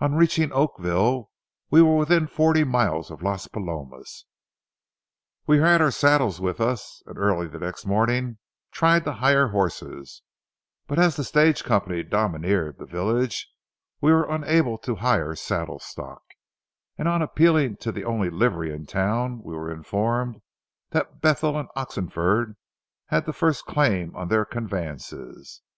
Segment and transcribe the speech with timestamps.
[0.00, 1.30] On reaching Oakville,
[1.70, 4.26] we were within forty miles of Las Palomas.
[5.46, 8.36] We had our saddles with us, and early the next morning
[8.70, 10.20] tried to hire horses;
[10.86, 13.50] but as the stage company domineered the village
[13.98, 16.20] we were unable to hire saddle stock,
[16.98, 20.42] and on appealing to the only livery in town we were informed
[20.90, 22.56] that Bethel & Oxenford
[23.06, 25.62] had the first claim on their conveyances.